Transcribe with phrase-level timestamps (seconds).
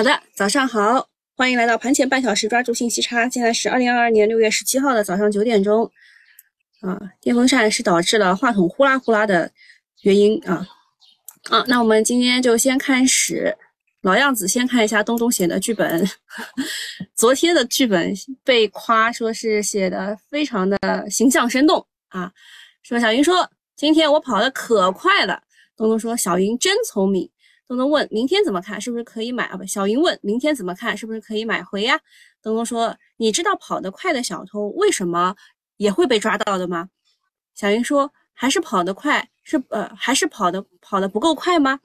[0.00, 1.06] 好的，早上好，
[1.36, 3.28] 欢迎来到盘前半小时抓住信息差。
[3.28, 5.84] 现在是二零二二年六月十七号的早上九点钟。
[6.80, 9.52] 啊，电风扇是导致了话筒呼啦呼啦的
[10.00, 10.66] 原因啊。
[11.50, 13.54] 啊，那我们今天就先开始，
[14.00, 16.02] 老样子，先看一下东东写的剧本。
[17.14, 22.32] 昨天的剧本被夸说是写的非常的形象生动啊。
[22.82, 23.46] 说小云说
[23.76, 25.42] 今天我跑的可快了，
[25.76, 27.30] 东东说小云真聪明。
[27.70, 28.80] 东东问：“明天怎么看？
[28.80, 30.96] 是不是可以买啊？”不，小云问：“明天怎么看？
[30.96, 32.00] 是不是可以买回呀？”
[32.42, 35.36] 东东说：“你知道跑得快的小偷为什么
[35.76, 36.88] 也会被抓到的吗？”
[37.54, 41.78] 小云说：“还是跑得快，是呃，还是跑得跑得不够快吗？”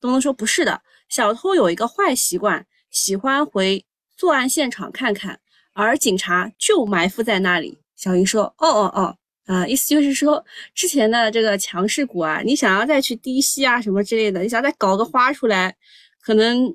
[0.00, 3.84] 东东说：“不是的，小偷有一个坏习惯，喜欢回
[4.16, 5.40] 作案现场看看，
[5.72, 15.76] 而警察就埋伏在那里。”小云说：“哦哦哦。”啊，意思就是说，之前的这个强势股啊，你想要再去低吸啊什么之类的，你想再搞个花出来，
[16.20, 16.72] 可能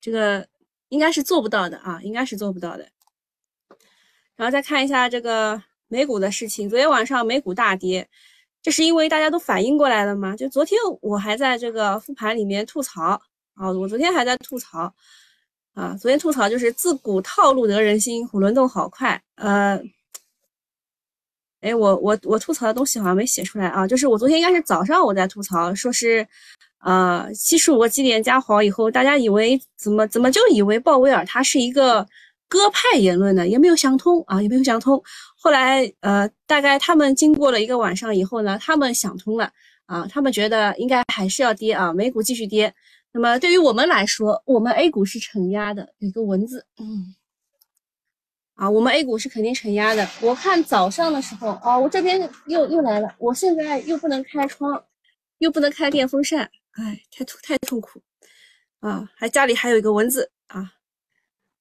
[0.00, 0.44] 这个
[0.88, 2.88] 应该是做不到的啊，应该是做不到的。
[4.34, 8.08] 然后再看一下这个美股的事情，昨天晚上美股大跌，
[8.60, 10.34] 这是因为大家都反应过来了吗？
[10.34, 13.22] 就昨天我还在这个复盘里面吐槽
[13.54, 14.92] 啊，我昨天还在吐槽
[15.74, 19.80] 啊，昨天吐槽就是自古套路得人心，虎轮动好快，呃。
[21.62, 26.26] 哎，我我我吐槽的东西好像没写出来啊，就是我昨天应该是早上我在吐槽，说是，
[26.84, 32.04] 呃，七十五个基点加好以后，大家以为怎么怎么就以为鲍威尔他是一个
[32.48, 33.46] 鸽派言论呢？
[33.46, 35.00] 也没有想通啊，也没有想通。
[35.36, 39.48] 后来呃，大概他们经过了一个晚上以后呢，他们想通了
[39.86, 42.74] 啊，他们觉得应该还是要跌啊，美股继续跌。
[43.12, 47.14] 那么对于我们来说，我们 A 股是承压的，有个文字，嗯。
[48.54, 50.08] 啊，我们 A 股是肯定承压的。
[50.20, 54.84] 我看早上的时候，啊，我这边又又来了，我现在又不能开窗，
[55.38, 58.00] 又不能开电风扇，哎，太痛太痛苦
[58.80, 59.08] 啊！
[59.16, 60.72] 还家里还有一个蚊子啊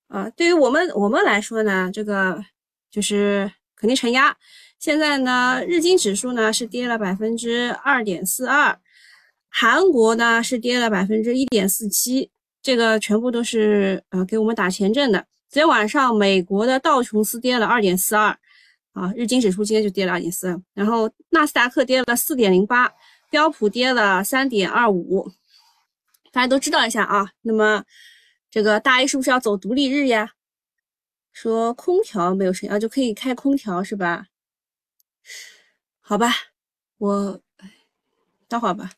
[0.07, 0.29] 啊！
[0.31, 2.43] 对于我们我们来说呢，这个
[2.91, 4.35] 就是肯定承压。
[4.77, 8.77] 现在呢，日经指数呢是跌了百分之二点四二，
[9.49, 12.29] 韩国呢是跌了百分之一点四七，
[12.61, 15.25] 这个全部都是呃给我们打前阵的。
[15.51, 18.29] 昨天晚上，美国的道琼斯跌了二点四二，
[18.93, 22.89] 啊，日经指数今天就跌了二点四二，然后纳斯达克跌了四点零八，
[23.29, 25.29] 标普跌了三点二五，
[26.31, 27.33] 大家都知道一下啊。
[27.41, 27.83] 那么
[28.49, 30.31] 这个大 A 是不是要走独立日呀？
[31.33, 34.27] 说空调没有声音啊，就可以开空调是吧？
[35.99, 36.31] 好吧，
[36.97, 37.41] 我
[38.47, 38.89] 待会儿吧。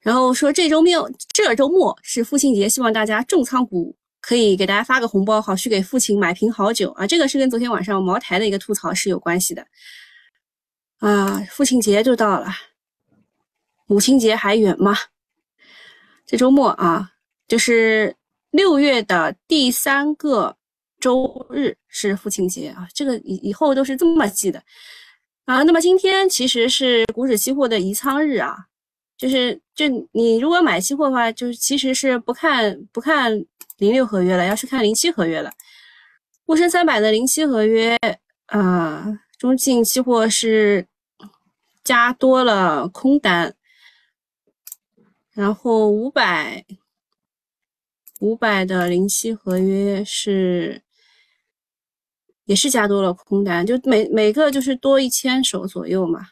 [0.00, 3.94] 然后说这周末这周末是父亲节，希望大家重仓股。
[4.22, 7.04] 可以给大家发个红包，好去给父亲买瓶好酒啊！
[7.04, 9.66] 这个是跟昨天晚上茅台的一个吐槽是有关系的
[11.00, 11.40] 啊。
[11.50, 12.46] 父亲节就到了，
[13.86, 14.96] 母亲节还远吗？
[16.24, 17.10] 这周末啊，
[17.48, 18.14] 就是
[18.52, 20.56] 六月的第三个
[21.00, 22.86] 周日是父亲节啊。
[22.94, 24.62] 这个以以后都是这么记的
[25.46, 25.64] 啊。
[25.64, 28.56] 那么今天其实是股指期货的移仓日啊，
[29.18, 33.44] 就是就你如果买期货的话，就是其实是不看不看。
[33.82, 35.50] 零六合约了，要去看零七合约了。
[36.46, 37.98] 沪深三百的零七合约
[38.46, 40.86] 啊，中信期货是
[41.82, 43.56] 加多了空单，
[45.32, 46.64] 然后五百
[48.20, 50.82] 五百的零七合约是
[52.44, 56.28] 也是加多了空单，就每每个就是多一千手左右嘛。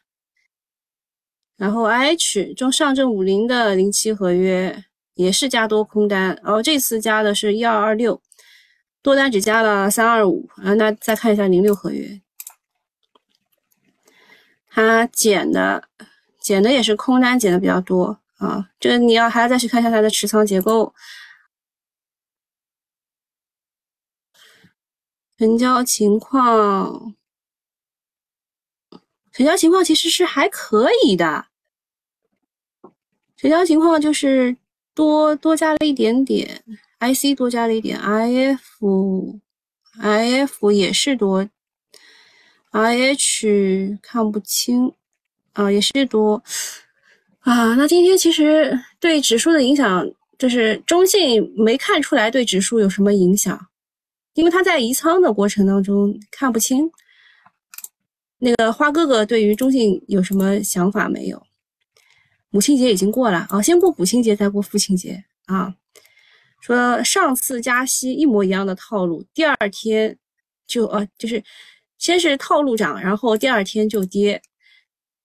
[1.56, 4.84] 然后 H 中上证五零的零七合约。
[5.14, 8.22] 也是加多空单，然后这次加的是一二二六，
[9.02, 10.72] 多单只加了三二五啊。
[10.74, 12.22] 那再看一下零六合约，
[14.68, 15.88] 它减的
[16.40, 18.70] 减的也是空单减的比较多啊。
[18.78, 20.94] 这你要还要再去看一下它的持仓结构，
[25.36, 27.14] 成交情况，
[29.32, 31.48] 成交情况其实是还可以的，
[33.36, 34.56] 成交情况就是。
[35.00, 36.62] 多多加了一点点
[36.98, 38.60] ，IC 多加了一点，IF，IF
[40.72, 41.48] 也是多
[42.72, 44.92] ，IH 看不清
[45.54, 46.42] 啊，也是多
[47.38, 47.74] 啊。
[47.76, 50.06] 那今天其实对指数的影响，
[50.36, 53.68] 就是中信没看出来对指数有什么影响，
[54.34, 56.90] 因为他在移仓的过程当中看不清。
[58.36, 61.42] 那个花哥哥对于中信有什么想法没有？
[62.50, 65.74] 母亲节已经过了啊，先过母亲节再过父亲节啊。
[66.60, 70.16] 说上次加息一模一样的套路，第二天
[70.66, 71.42] 就呃就是
[71.96, 74.40] 先是套路涨，然后第二天就跌。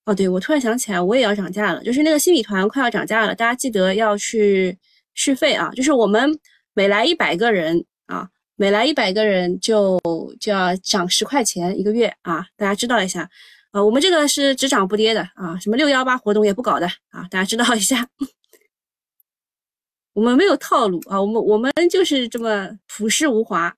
[0.06, 4.78] 哦，对我突然想起来，我也要涨价了，就是那个新米团快要涨价了，大家记得要去
[5.14, 5.68] 续费啊。
[5.74, 6.30] 就是我们
[6.74, 10.00] 每来一百个人啊，每来一百个人就
[10.38, 13.28] 就要涨十块钱一个月啊，大家知道一下。
[13.72, 18.08] 呃，我们这个是只涨不跌的啊，什么六幺八活动也不搞的啊，大家知道一下。
[20.14, 23.76] 我们没有套路啊，我们我们就是这么朴实无华。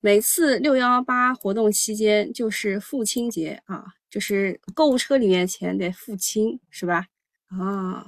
[0.00, 7.06] 每次六幺八活动期间就是父亲节啊，就是购物车里面钱得付清，是吧？
[7.48, 8.06] 啊，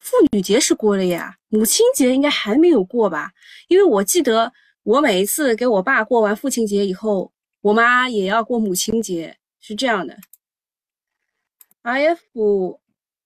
[0.00, 3.32] 妇女节是过了呀，母亲节应该还没有过吧？
[3.68, 4.54] 因为我记得
[4.84, 7.30] 我每一次给我爸过完父亲节以后。
[7.60, 10.16] 我妈也要过母亲节，是这样的。
[11.82, 12.80] I F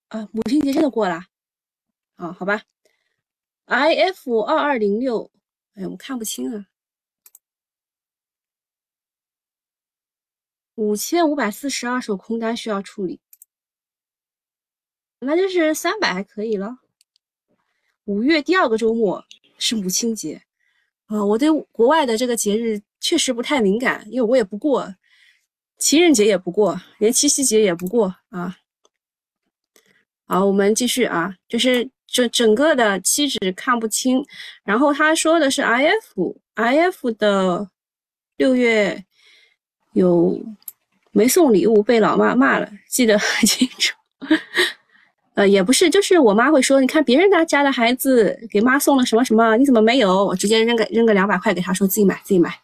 [0.07, 1.25] 啊，母亲节真的过了
[2.15, 2.33] 啊？
[2.33, 2.63] 好吧。
[3.65, 5.31] I F 二二零六，
[5.75, 6.65] 哎，我看不清啊。
[10.75, 13.21] 五千五百四十二手空单需要处理，
[15.19, 16.79] 那就是三百还可以了。
[18.05, 19.23] 五月第二个周末
[19.59, 20.43] 是母亲节
[21.05, 22.81] 啊，我对国外的这个节日。
[23.03, 24.95] 确实不太敏感，因为我也不过
[25.77, 28.55] 情人节，也不过连七夕节也不过啊。
[30.25, 34.25] 好，我们继续啊，就是整整个的期指看不清，
[34.63, 37.69] 然后他说的是 I F I F 的
[38.37, 39.03] 六月
[39.91, 40.41] 有
[41.11, 43.93] 没送礼物被老妈骂了，记得很清楚。
[45.35, 50.23] 呃，也不是，就是我妈会说，你看别人家家的孩子给妈送了什么什么，你怎么没有？
[50.23, 52.62] 我直接扔个扔个两百块给他说自己买自己买。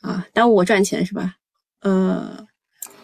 [0.00, 1.36] 啊，耽误我赚钱是吧？
[1.80, 2.46] 呃，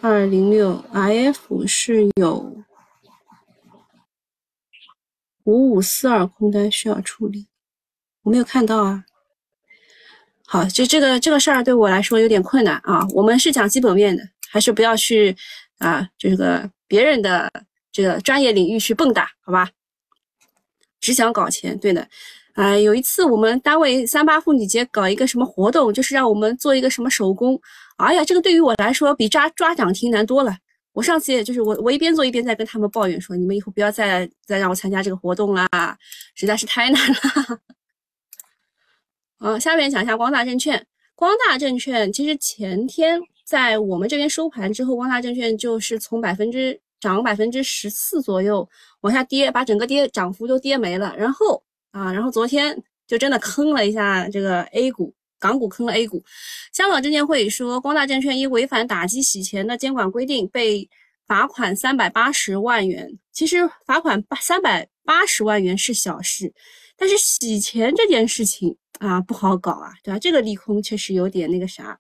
[0.01, 2.65] 二零六 I F 是有
[5.45, 7.49] 五五四二空单需要处理，
[8.23, 9.05] 我没有看到啊。
[10.47, 13.07] 好，就这个这个事儿对我来说有点困难啊。
[13.11, 15.37] 我们是讲基本面的，还是不要去
[15.79, 16.09] 啊？
[16.17, 17.51] 这个别人的
[17.91, 19.71] 这个专业领域去蹦跶，好吧？
[21.01, 22.09] 只想搞钱，对的。
[22.55, 27.61] 哎，有一次我们单位三八妇女节搞一个什么活动，就是让我们做一个什么手工。
[27.97, 30.57] 哎呀，这个对于我来说比抓抓涨停难多了。
[30.93, 35.69] 我上次也就是我我一边做一边在跟他们抱怨说，你们以后不要再再让我参加这个活动啦，
[36.37, 37.61] 实在是太难了。
[39.43, 40.87] 嗯，下面讲一下光大证券。
[41.17, 48.69] 光大证券其实前天在我们这边收盘之后，光大证券就是从百分之涨百分之十四左右
[49.01, 51.64] 往下跌，把整个跌涨幅都跌没了，然后。
[51.95, 52.77] 啊，然后昨天
[53.07, 56.21] 就真的坑了一下这个 A 股，港股坑了 A 股。
[56.73, 60.89] 香港证监会说，光大证券因违反打击洗钱的监管规定，被
[61.29, 63.17] 罚款三百八十万元。
[63.33, 66.53] 其实罚款八三百八十万元是小事，
[66.97, 70.19] 但是洗钱这件事情啊不好搞啊，对吧？
[70.19, 71.97] 这个利空确实有点那个啥，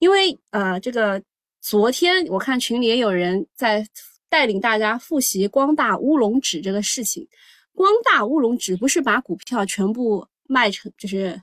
[0.00, 1.22] 因为呃，这个
[1.62, 3.86] 昨天我看群里也有人在
[4.28, 7.26] 带领大家复习光大乌龙指这个事情。
[7.74, 11.40] 光大乌龙指不是把股票全部卖成，就是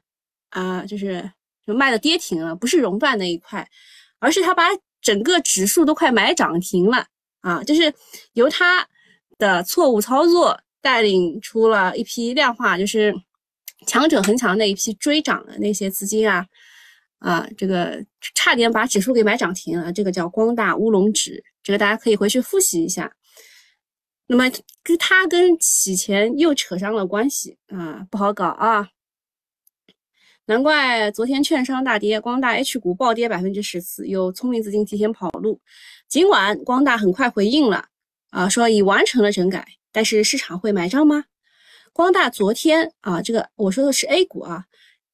[0.50, 1.30] 啊，就是
[1.66, 3.68] 就卖的跌停了，不是熔断那一块，
[4.20, 4.64] 而是他把
[5.02, 7.06] 整个指数都快买涨停了
[7.42, 7.64] 啊！
[7.64, 7.94] 就是
[8.34, 8.88] 由他
[9.38, 13.14] 的错误操作带领出了一批量化，就是
[13.88, 16.46] 强者恒强那一批追涨的那些资金啊
[17.20, 18.04] 啊，这个
[18.36, 23.12] 差点把指数给买涨停了，这个叫光大乌龙指，这个大家可以回去复习一下。
[24.32, 24.50] 那么
[24.82, 28.88] 跟它跟洗钱又扯上了关系啊，不好搞啊！
[30.46, 35.60] 难怪昨天券商大跌，光大 H 股暴跌百分之十四，有聪明资金提前跑路。
[36.08, 37.90] 尽管光大很快回应了
[38.30, 41.26] 啊，说已完成了整改，但是市场会买账吗？
[41.92, 44.64] 光大昨天啊，这个我说的是 A 股啊，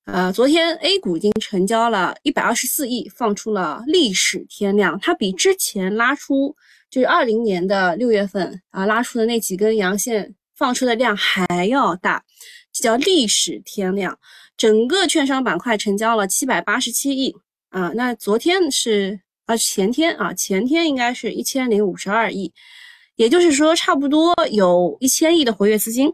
[0.05, 6.55] 呃，昨天 A 股已经成交了一百二十四亿，放出了历史天量，它比之前拉出。
[6.89, 12.23] 就是二零年的六月份啊，拉出的那几根阳线放出的量还要大，
[12.71, 14.17] 这叫历史天量。
[14.55, 17.35] 整个券商板块成交了七百八十七亿
[17.69, 22.51] 啊，那昨天是啊前天啊前天应该是一千零五十二亿，
[23.17, 26.11] 也就是说差不多有一千亿的活跃资金，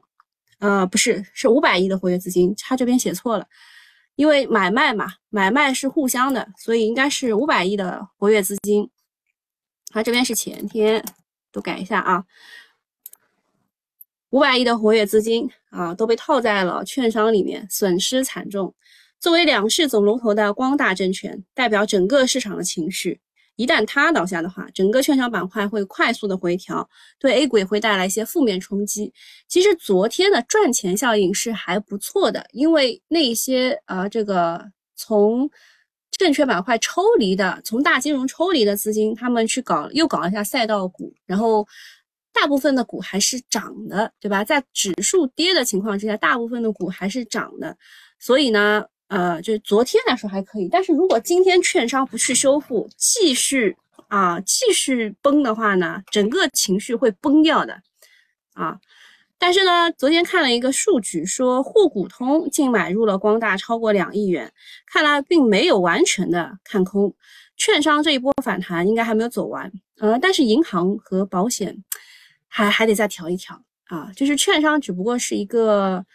[0.59, 3.45] 呃不是是五百亿的活跃资金，他这边写错了，
[4.15, 8.89] 因为买卖嘛，买卖是互相的，所以应该是五百亿的活跃资金。
[9.93, 11.05] 它这边是前天，
[11.51, 12.25] 都改一下啊。
[14.31, 18.73] 五百亿的活跃资金啊，都被套在了券商里面，损失惨重。
[19.19, 23.21] 作为两市总龙头的光大证券，代表整个市场的情绪。
[23.55, 29.13] 一旦它倒下的话，整个券商板块会快速的回调，对 A 股也会带来一些负面冲击。
[29.47, 35.51] 其实昨天的赚钱效应是还不错的，因为那些呃，这个从。
[36.17, 41.67] 证券板块抽离的，从大金融抽离的资金，他们去搞又搞了一下赛道股，然后
[42.31, 44.43] 大部分的股还是涨的，对吧？
[44.43, 47.75] 在指数跌的情况之下，大部分的股还是涨的，
[48.19, 53.75] 所以呢，呃，就是昨天来说还可以，但是如果今天券商不去修复，继续
[54.07, 57.81] 啊继续崩的话呢，整个情绪会崩掉的，
[58.53, 58.79] 啊。
[59.43, 64.49] 但是呢，昨天看了一个数据，说沪股通净买入了光大超过两亿元，
[64.87, 67.13] 看来并没有完全的看空，
[67.57, 69.69] 券商这一波反弹应该还没有走完，
[69.99, 71.83] 呃，但是银行和保险
[72.47, 76.05] 还还得再调一调啊，就是券商只不过是一个，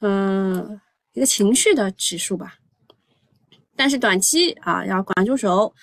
[0.00, 0.80] 嗯，
[1.14, 2.54] 一个情绪的指数吧，
[3.74, 5.74] 但是短期啊要管住手。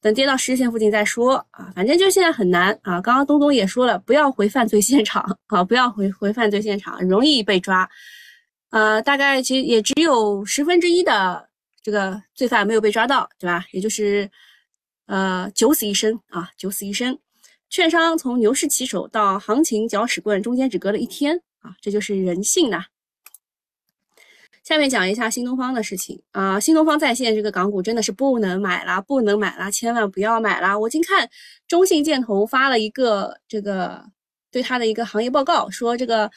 [0.00, 3.00] 等跌到十日线附近再说啊，反正就现在很难啊。
[3.00, 7.88] 刚刚东东也说了，不要回犯罪现场啊，不要回回犯罪现场，容易被抓。
[8.70, 11.48] 呃，大概其实也只有十分之一的
[11.82, 13.66] 这个罪犯没有被抓到，对吧？
[13.72, 14.30] 也就是
[15.06, 17.18] 呃九死一生啊，九死一生。
[17.68, 22.84] 券商从牛市起手到行情搅屎棍，中间只隔了一天啊，这就是人性呐。
[24.70, 30.78] 下面讲一下新东方的事情啊，新东方在线这个港股真的是不能买了，不能买了，千万不要买了。
[30.78, 31.28] 我今看
[31.66, 34.00] 中信建投发了一个这个
[34.52, 36.30] 对它的一个行业报告，说这个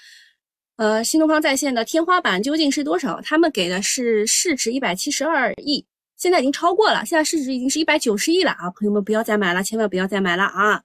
[0.78, 3.22] 呃新东方在线的天花板究竟是多少？
[3.22, 5.86] 他们给的是市值一百七十二亿，
[6.18, 8.68] 现在已经超过了，现在市值已经是一百九十亿了啊！
[8.72, 10.82] 朋友们不要再买了，千万不要再买了啊！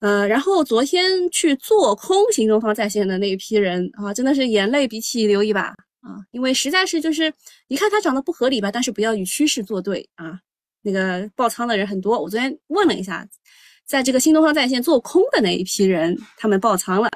[0.00, 5.74] 呃，然后昨天去做空新东方在线的那一批人啊，真的是眼泪鼻涕流一把。
[6.08, 7.30] 啊，因为实在是就是，
[7.66, 10.40] 你看它涨得不合理吧，但是不要与趋势作对啊。
[10.80, 13.28] 那个爆仓的人很多，我昨天问了一下，
[13.84, 17.10] 在这个新东方在线做空的那一批人，他们爆仓了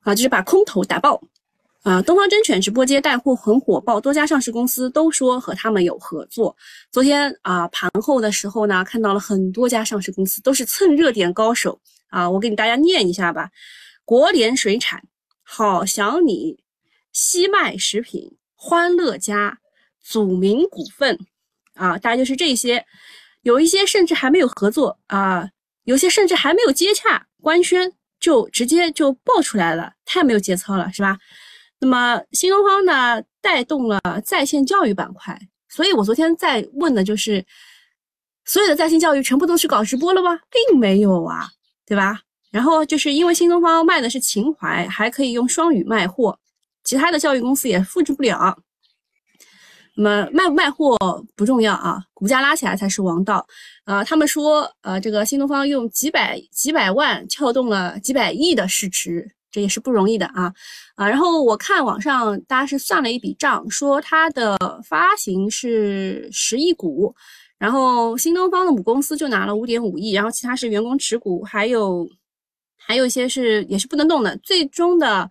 [0.00, 1.22] 啊，就是把空头打爆
[1.84, 2.02] 啊。
[2.02, 6.56] 东方甄选直播间带货很火爆，多家上市公司都说和他们有合作。
[6.90, 11.78] 昨天啊，盘后的时候呢，看到了很多家上市公司都是蹭热点高手
[12.08, 13.48] 啊，我给你大家念一下吧：
[14.04, 15.00] 国联水产、
[15.44, 16.65] 好想你。
[17.16, 19.58] 西麦食品、欢乐家、
[20.04, 21.18] 祖名股份，
[21.72, 22.84] 啊，大概就是这些，
[23.40, 25.48] 有一些甚至还没有合作啊，
[25.84, 31.16] 有些甚至还没有接洽官宣，就直接就爆出来了，太没有节操了，是吧？
[31.80, 37.42] 那么新东方呢，带动了在线教育板块，所以我昨天在问的就是，
[38.44, 40.38] 所有的在线教育全部都去搞直播了吗？
[40.50, 41.48] 并没有啊，
[41.86, 42.20] 对吧？
[42.50, 46.38] 然后就是因为新东方卖的是情怀，还可以用双语卖货。
[46.86, 48.56] 其他的教育公司也复制不了，
[49.96, 50.96] 那么卖不卖货
[51.34, 53.44] 不重要啊，股价拉起来才是王道。
[53.86, 60.54] 呃，他们说，呃，这个新东方用几百几百万撬动了几百亿的市值，这也是不容易的啊
[60.94, 61.08] 啊。
[61.08, 64.56] 然后我看网上大家是算了一笔账，说它的
[64.88, 67.12] 发行是十亿股，
[67.58, 72.08] 然后新东方的母公司就拿了五点五亿，然后其他是员工持股，还有。
[72.86, 75.28] 还有一些是也是不能动的，最终的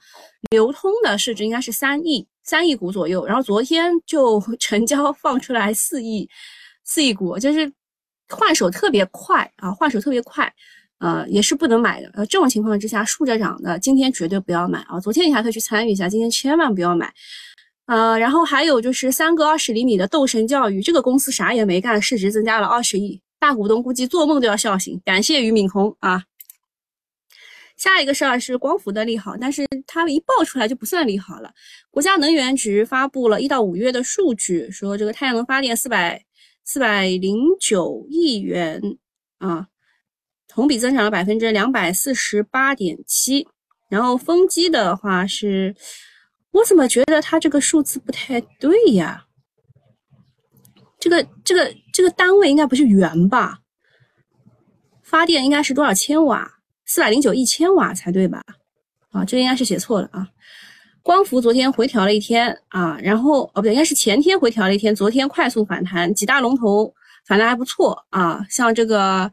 [0.51, 6.29] 流通的市值应该是三亿三亿股左右，然后昨天就 成交放出来四亿
[6.83, 7.71] 四亿股，就是
[8.27, 10.53] 换手特别快啊，换手特别快，
[10.99, 12.09] 呃，也是不能买的。
[12.13, 17.13] 呃，这种情况之下，竖着涨的今天绝对不要买啊，昨天你还可以去参与一下，今天千万不要买。
[17.87, 26.23] 呃，然后还有就是三个二十厘米的斗神教育，这个公司啥也没干，市值增加了二十亿，大股东估计做梦都要笑醒，感谢俞敏洪啊。
[27.77, 31.53] 下一个事儿是光伏的利好，但是它一爆出来就不算利好了。
[31.91, 36.23] 国家能源局发布了一到五月的数据，说这个太阳能发电四百
[36.63, 38.81] 四百零九亿元
[39.39, 39.67] 啊，
[40.47, 43.47] 同比增长了百分之两百四十八点七。
[43.89, 45.75] 然后风机的话是，
[46.51, 49.25] 我怎么觉得它这个数字不太对呀？
[50.97, 53.59] 这个这个这个单位应该不是元吧？
[55.03, 56.51] 发电应该是多少千瓦？
[56.85, 58.43] 四百零九一千瓦才对吧？
[59.11, 60.27] 啊，这应该是写错了啊。
[61.01, 66.93] 光伏昨天回调了一天啊，然后哦不对，应该是前天回调了一天，昨天快速反弹，几大龙头
[67.27, 69.31] 反弹还不错啊，像这个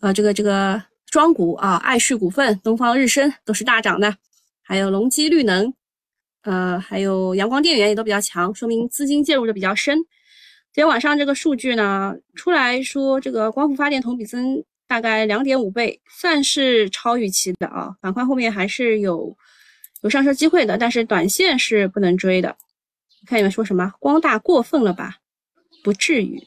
[0.00, 4.16] 呃这个这个庄股啊，爱旭股份、东方日升都是大涨的，
[4.62, 5.72] 还有隆基绿能，
[6.42, 9.96] 呃还有阳光电源也都比较强，说明资金介入的比较深。
[9.96, 14.64] 今天晚上这个数据呢出来说，这个光伏发电同比增。
[14.90, 17.94] 大概两点五倍，算是超预期的啊。
[18.00, 19.36] 板块后面还是有
[20.02, 22.56] 有上升机会的，但是短线是不能追的。
[23.24, 23.92] 看你们说什么？
[24.00, 25.18] 光大过分了吧？
[25.84, 26.42] 不至于。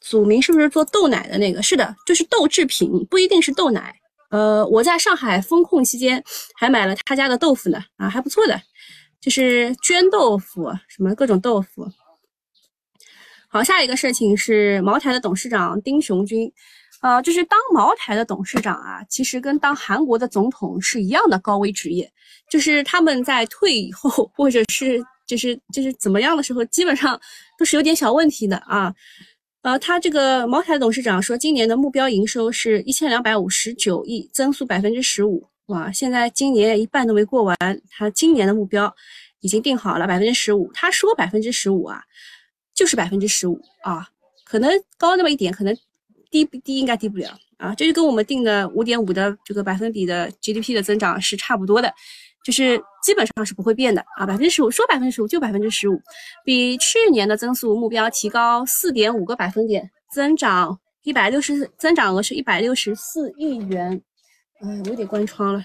[0.00, 1.62] 祖名是不是做豆奶的那个？
[1.62, 3.94] 是的，就是豆制品，不一定是豆奶。
[4.30, 6.24] 呃，我在上海封控期间
[6.58, 8.58] 还买了他家的豆腐呢，啊，还不错的，
[9.20, 11.86] 就是绢豆腐，什么各种豆腐。
[13.50, 16.50] 好，下一个事情是茅台的董事长丁雄军。
[17.00, 22.10] 呃，就是当茅台的董事长啊，其实跟当韩国的总统是一样的高危职业，
[22.50, 27.20] 就是他们在退以后或者是就是就是怎么样的时候，基本上
[27.58, 28.94] 都是有点小问题的啊。
[29.62, 35.44] 呃，他这个茅台董事长说，今年的目标营收是一千两百五十九亿，增速百分之十五。
[35.66, 37.56] 哇，现在今年一半都没过完，
[37.90, 38.92] 他今年的目标
[39.40, 40.70] 已经定好了百分之十五。
[40.72, 42.02] 他说百分之十五啊，
[42.72, 44.08] 就是百分之十五啊，
[44.44, 45.76] 可能高那么一点，可能
[46.30, 47.74] 低不低应该低不了啊。
[47.74, 51.92] 这就跟我们定的五点五的这个百分比的 GDP 的增长是差不多的。
[52.44, 56.00] 就是基本上是不会变的啊，百分之十五说百分之十五就百分之十五，
[56.44, 64.00] 比去年的增速目标提高四点五个百分点，增长一百六十，增长额是一百六十四亿元。
[64.60, 65.62] 哎，我有点关窗了。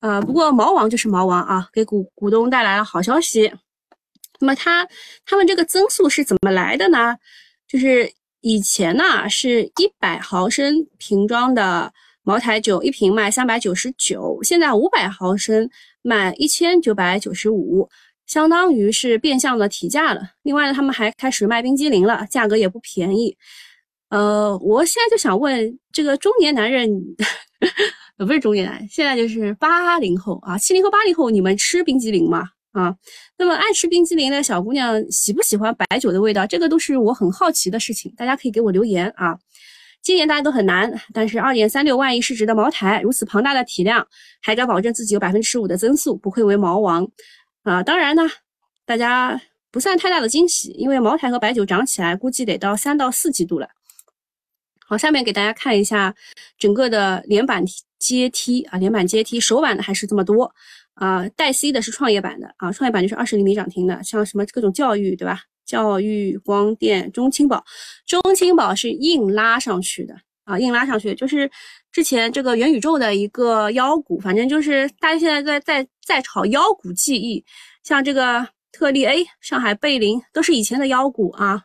[0.00, 3.52] 啊，不过毛王就是毛王啊，给股股东带来了好消息。
[4.40, 4.88] 那么他
[5.24, 7.16] 他们这个增速是怎么来的呢？
[7.68, 8.10] 就是
[8.44, 11.92] 以前呢是一百毫升瓶装的。
[12.26, 15.68] 茅台酒一瓶卖三百九十九，现在五百毫升
[16.00, 17.86] 卖一千九百九十五，
[18.24, 20.30] 相当于是变相的提价了。
[20.42, 23.36] 另外呢，他们还开始卖冰激凌了，价格也不便宜。
[24.08, 26.88] 呃，我现在就想问这个中年男人，
[28.16, 32.48] 不是中年男，现在就是八零后啊，七零后、八零后，你们吃冰激凌吗？
[32.74, 32.94] 啊，
[33.38, 36.44] 那么爱吃冰激凌的小姑娘喜不喜欢白酒的味道？
[36.44, 39.38] 这个都是我很好奇的事情，大家可以给我留言啊。
[40.02, 44.06] 今年大家都很难，但是二点三六万亿市值的茅台，如此庞大的体量，
[44.42, 47.08] 还敢保证自己有百分之十五的增速，不愧为茅王
[47.62, 47.80] 啊！
[47.82, 48.22] 当然呢，
[48.84, 49.40] 大家
[49.70, 53.68] 不算太大的惊喜，因为茅台和白酒涨起来，估计得到三到四季度了。
[54.86, 56.14] 好，下面给大家看一下
[56.58, 57.64] 整个的连板
[57.98, 60.54] 阶梯啊，连板阶梯，首板的还是这么多
[60.94, 65.40] 啊，带 C 的是创业板的啊，创业板就是二十厘米涨停的，像什么各种教育，对吧？
[65.66, 67.64] 教育、光电、中青宝，
[68.06, 71.50] 中青宝是硬拉上去的啊，硬拉上去，就是
[71.90, 77.42] 之前这个元宇宙的一个妖股，反正就是大家现在在在在炒妖股记忆，
[77.82, 81.62] 像这个特力 A、上海贝林都是以前的妖股啊。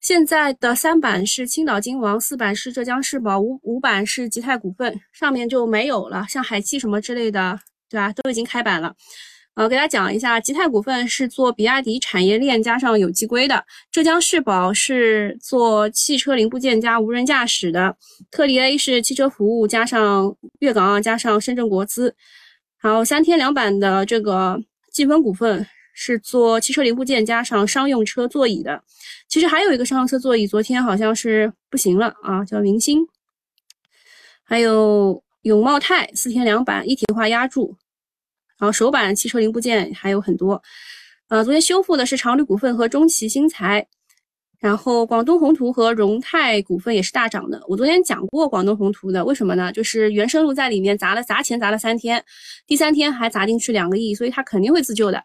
[0.00, 8.12] 现在的三板是青岛金王，四板是浙江世宝，五五板是吉泰股份，上面就没有了，像海汽什么之类的，对吧？
[8.12, 8.94] 都已经开板了。
[9.54, 17.96] 呃，给大家讲一下，吉泰股份是做比亚迪产业链加上有机硅的，浙江世宝是做汽车零部件加无人驾驶的，
[18.32, 22.16] 特力 A 是汽车服务加上粤港澳加上深圳国资，
[22.76, 28.82] 还有三天两板的这个季风股份是做汽车零部件加上商用车座椅的，
[29.28, 33.06] 其实还有一个商用车座椅，昨天好像是不行了啊，叫明星，
[34.42, 37.76] 还有永茂泰四天两板一体化压铸。
[38.58, 40.62] 然后首板汽车零部件还有很多，
[41.28, 43.86] 呃，昨天修复的是长旅股份和中旗新材，
[44.60, 47.60] 然后广东宏图和荣泰股份也是大涨的。
[47.66, 49.72] 我昨天讲过广东宏图的，为什么呢？
[49.72, 52.24] 就是原生路在里面砸了砸钱砸了三天，
[52.66, 55.24] 第三天还砸进去两个亿，所以它肯定会自救的。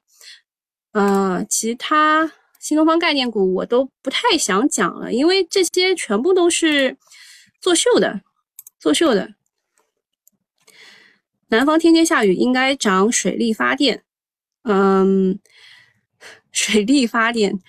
[0.93, 2.29] 呃，其他
[2.60, 6.97] 新东方概念股我都不太想讲了，因为这些全部都是
[7.62, 8.19] 作秀的，
[8.79, 9.36] 作秀的。
[11.49, 14.03] 南方天天下雨，应该涨水力发电。
[14.63, 15.39] 嗯，
[16.51, 17.59] 水力发电，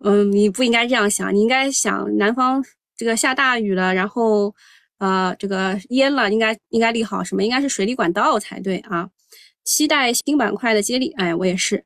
[0.00, 2.64] 嗯，你不应该这样想，你应该想南方
[2.96, 4.54] 这个下大雨了，然后
[4.98, 7.42] 呃这个淹了，应该应该利好什么？
[7.42, 9.10] 应该是水利管道才对啊。
[9.64, 11.84] 期待新板块的接力，哎，我也是。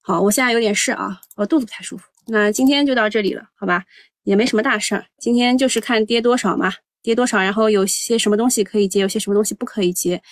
[0.00, 2.04] 好，我现在有点事啊，我肚子不太舒服。
[2.28, 3.84] 那今天就到这里了，好吧？
[4.22, 6.72] 也没什么大事儿，今天就是看跌多少嘛。
[7.08, 7.38] 跌多少？
[7.38, 10.22] 然后有些什么东西可以接，有些什么东西不可以接，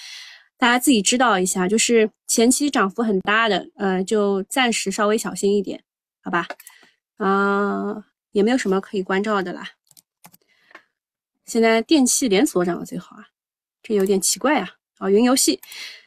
[0.58, 1.66] 大家自己知道一下。
[1.66, 5.82] 就是前期涨幅很大的，呃，就暂时稍微小心一点，
[6.22, 6.46] 好吧？
[7.16, 9.70] 啊，也没有什么可以关照的啦。
[11.46, 13.24] 现在电器连锁涨得最好啊，
[13.82, 14.68] 这有点奇怪啊。
[14.98, 15.58] 啊，云游戏，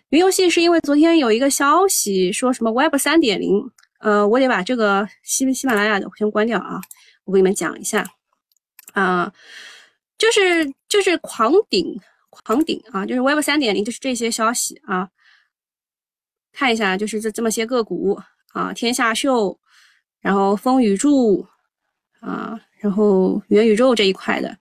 [0.10, 6.80] 云游戏是因为昨天有一个消息说什么 Web 三点零，呃，我得把这个喜喜马拉雅的先关掉啊。
[7.24, 8.06] 我给你们讲一下，
[8.94, 9.34] 啊。
[10.20, 13.04] 就是就是狂顶狂顶啊！
[13.06, 15.10] 就是 Web 三点零，就是这些消息啊。
[16.52, 18.20] 看一下，就是这这么些个股
[18.54, 19.60] 啊，天下秀，
[20.20, 21.48] 然后风雨柱
[22.20, 24.58] 啊，然后元宇宙这一块的，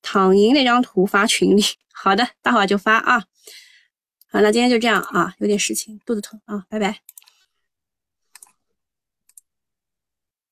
[0.00, 1.62] 躺赢那张图发群里。
[1.92, 3.20] 好的，大会就发啊。
[4.30, 7.00] 好，那今天就这样啊，有点事情，肚子疼啊，拜拜。